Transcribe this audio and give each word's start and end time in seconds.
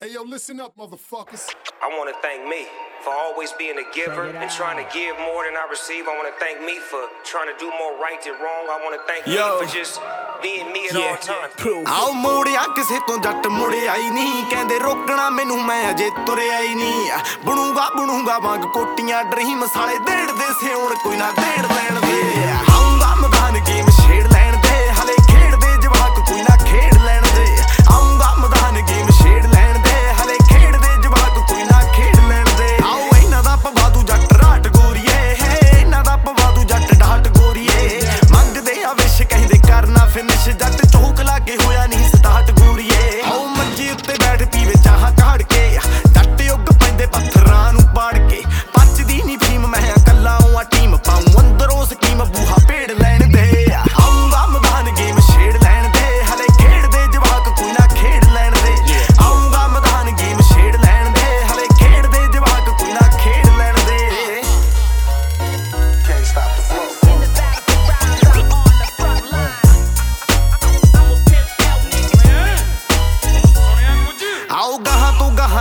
Hey, 0.00 0.12
yo, 0.12 0.22
listen 0.24 0.60
up, 0.60 0.76
motherfuckers. 0.76 1.48
I 1.82 1.88
want 1.96 2.12
to 2.12 2.16
thank 2.20 2.46
me 2.46 2.66
for 3.02 3.12
always 3.14 3.50
being 3.54 3.78
a 3.78 3.86
giver 3.94 4.24
and 4.28 4.50
trying 4.50 4.76
to 4.76 4.84
give 4.92 5.16
more 5.18 5.44
than 5.46 5.56
I 5.56 5.64
receive. 5.70 6.04
I 6.04 6.12
want 6.18 6.28
to 6.28 6.36
thank 6.38 6.60
me 6.60 6.76
for 6.90 7.00
trying 7.24 7.48
to 7.48 7.56
do 7.58 7.68
more 7.80 7.96
right 7.96 8.20
than 8.22 8.34
wrong. 8.42 8.68
I 8.68 8.76
want 8.84 8.92
to 8.92 9.02
thank 9.08 9.24
Yo. 9.26 9.40
me 9.40 9.64
for 9.64 9.68
just 9.72 9.96
being 10.44 10.68
me 10.76 10.82
at 10.90 10.96
all 11.00 11.16
times. 11.28 11.56
ਆਓ 11.96 12.12
ਮੋੜਿਆ 12.26 12.66
ਕਿਸੇ 12.76 12.98
ਤੋਂ 13.08 13.16
ਜੱਟ 13.26 13.46
ਮੁੜਿਆ 13.56 13.94
ਹੀ 13.96 14.10
ਨਹੀਂ 14.10 14.44
ਕਹਿੰਦੇ 14.50 14.78
ਰੋਕਣਾ 14.84 15.28
ਮੈਨੂੰ 15.38 15.58
ਮੈਂ 15.64 15.82
ਅਜੇ 15.90 16.10
ਤੁਰਿਆ 16.26 16.60
ਹੀ 16.60 16.74
ਨਹੀਂ 16.74 17.10
ਬਣੂਗਾ 17.46 17.88
ਬਣੂਗਾ 17.96 18.38
ਵਾਂਗ 18.48 18.70
ਕੋਟੀਆਂ 18.74 19.24
ਡ੍ਰੀਮ 19.32 19.66
ਸਾਲੇ 19.74 19.98
ਦੇੜਦੇ 20.10 20.52
ਸਿਉਣ 20.60 20.94
ਕੋਈ 21.04 21.16
ਨਾ 21.16 21.30
ਦੇੜ 21.40 21.66
ਲੈਣ 21.72 22.00
ਦੇ 22.06 22.59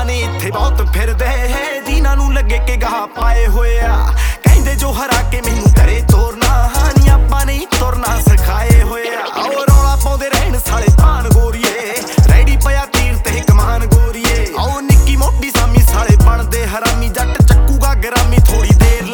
ਗਾਹਾਂ 0.00 0.12
ਇੱਥੇ 0.12 0.50
ਬਹੁਤ 0.50 0.80
ਫਿਰਦੇ 0.92 1.26
ਹੈ। 1.26 1.80
ਜਿਨ੍ਹਾਂ 1.86 2.16
ਨੂੰ 2.16 2.32
ਲੱਗੇ 2.34 2.58
ਕਿ 2.58 2.76
ਗਾਹ 2.76 3.06
ਪਾਏ 3.06 3.46
ਹੋਏ 3.46 3.78
ਆ। 3.80 3.96
ਕਹਿੰਦੇ 4.44 4.74
ਜੋ 4.74 4.92
ਹਰਾ 4.92 5.22
ਕੇ 5.22 5.40
ਮੈਨੂੰ 5.40 5.72
ਕਰੇ 5.76 6.00
ਤੋਰਨਾ, 6.10 6.70
ਹਾਨੀ 6.76 7.08
ਆਪਾਂ 7.08 7.44
ਨਹੀਂ 7.46 7.66
ਤੁਰਨਾ, 7.66 8.20
ਸਿਖਾਏ 8.20 8.80
ਹੋਏ 8.82 9.08
ਆ। 9.08 9.20
ਆਓ 9.40 9.64
ਰੌਲਾ 9.70 9.96
ਪਾਉਂਦੇ 10.04 10.28
ਰਹਿਣ 10.28 10.58
ਸਾਲੇ 10.58 10.86
ਤਾਨ 10.96 11.28
ਗੋਰੀਏ। 11.28 12.02
ਰੈਡੀ 12.28 12.56
ਪਿਆ 12.56 12.86
ਤੀਰ 12.92 13.16
ਤੇ 13.16 13.40
ਕਮਾਨ 13.40 13.86
ਗੋਰੀਏ। 13.86 14.46
ਆਓ 14.58 14.80
ਨਿੱਕੀ 14.80 15.16
ਮੋਟੀ 15.16 15.50
ਸਾਮੀ 15.50 15.82
ਸਾਲੇ 15.82 16.16
ਬਣਦੇ, 16.16 16.66
ਹਰਾਮੀ 16.66 17.08
ਜੱਟ 17.08 17.42
ਚੱਕੂਗਾ, 17.42 17.94
ਗਰਾਮੀ 17.94 18.38
ਥੋੜੀ 18.38 18.74
ਦੇਰ 18.74 19.09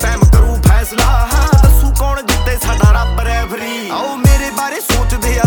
ਟਾਈਮ 0.00 0.20
ਕਰੂ 0.32 0.54
ਫੈਸਲਾ। 0.66 1.04
ਹਾਂ 1.32 1.46
ਦੱਸੂ 1.62 1.90
ਕੌਣ 1.98 2.20
ਜਿੱਤੇ 2.22 2.56
ਸਾਡਾ 2.66 2.90
ਰੱਬ 2.92 3.20
ਰੈਫਰੀ 3.20 3.88
ਆਓ 3.90 4.16
ਮੇਰੇ 4.16 4.50
ਬਾਰੇ 4.58 4.80
ਸੋਚਦੇ 4.80 5.38
ਆ 5.38 5.46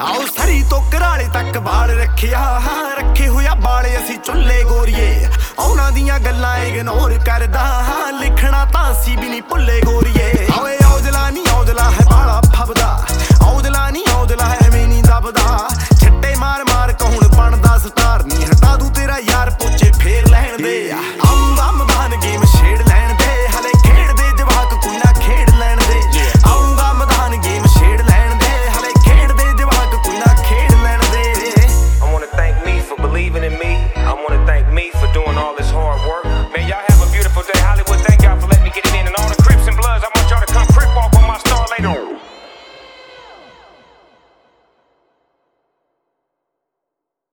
ਆਓ 0.00 0.26
ਸਰੀ 0.26 0.64
ਤੋਂ 0.70 0.90
ਕਰਾਲੇ 0.92 1.24
ਤੱਕ 1.34 1.56
ਵਾਲ 1.56 1.90
ਰੱਖਿਆ। 1.90 2.38
ਹਾਂ, 2.38 2.96
ਰੱਖੇ 2.96 3.28
ਹੋਇਆ 3.28 3.54
ਬਾਲੇ 3.54 3.96
ਅਸੀਂ 3.96 4.18
ਚੁੱਲੇ 4.18 4.62
ਗੋਰੀਏ। 4.62 5.26
ਉਹਨਾਂ 5.58 5.92
ਦੀਆਂ 5.92 6.18
ਗੱਲਾਂ 6.20 6.58
ਇਗਨੋਰ 6.58 7.18
ਕਰਦਾ। 7.26 7.60
ਹਾਂ, 7.60 8.12
ਲਿਖਣਾ 8.12 8.64
ਤਾਂ 8.64 8.92
ਅਸੀਂ 8.92 9.18
ਵੀ 9.18 9.28
ਨਹੀਂ 9.28 9.42
ਭੁੱਲੇ 9.42 9.80
ਗੋਰੀਏ। 9.80 10.32
ਆਓ 10.32 10.47